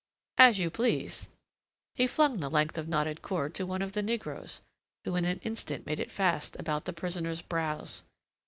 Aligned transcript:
As 0.39 0.57
you 0.57 0.71
please." 0.71 1.29
He 1.93 2.07
flung 2.07 2.39
the 2.39 2.49
length 2.49 2.75
of 2.75 2.87
knotted 2.87 3.21
cord 3.21 3.53
to 3.53 3.67
one 3.67 3.83
of 3.83 3.91
the 3.91 4.01
negroes, 4.01 4.63
who 5.05 5.15
in 5.15 5.25
an 5.25 5.37
instant 5.43 5.85
made 5.85 5.99
it 5.99 6.09
fast 6.11 6.55
about 6.59 6.85
the 6.85 6.91
prisoner's 6.93 7.43
brows. 7.43 8.01